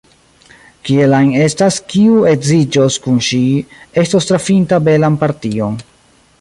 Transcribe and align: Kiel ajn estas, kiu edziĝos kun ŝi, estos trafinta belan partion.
Kiel 0.87 1.13
ajn 1.17 1.29
estas, 1.47 1.77
kiu 1.91 2.23
edziĝos 2.31 2.97
kun 3.05 3.21
ŝi, 3.29 3.41
estos 4.05 4.31
trafinta 4.33 4.81
belan 4.91 5.23
partion. 5.27 5.81